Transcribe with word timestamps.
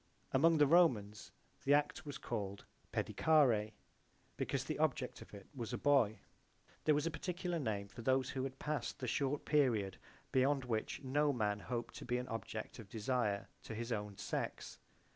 Among 0.31 0.57
the 0.57 0.65
Romans 0.65 1.31
the 1.63 1.75
act 1.75 2.07
was 2.07 2.17
called 2.17 2.65
Paedicare 2.91 3.73
because 4.35 4.63
the 4.63 4.79
object 4.79 5.21
of 5.21 5.31
it 5.31 5.45
was 5.53 5.73
a 5.73 5.77
boy. 5.77 6.21
There 6.85 6.95
was 6.95 7.05
a 7.05 7.11
particular 7.11 7.59
name 7.59 7.87
for 7.87 8.01
those 8.01 8.31
who 8.31 8.41
had 8.43 8.57
past 8.57 8.97
the 8.97 9.05
short 9.05 9.45
period 9.45 9.99
beyond 10.31 10.65
which 10.65 11.03
no 11.03 11.31
man 11.31 11.59
hoped 11.59 11.93
to 11.97 12.05
be 12.05 12.17
an 12.17 12.27
object 12.29 12.79
of 12.79 12.89
desire 12.89 13.47
to 13.61 13.75
his 13.75 13.91
own 13.91 14.17
sex. 14.17 14.79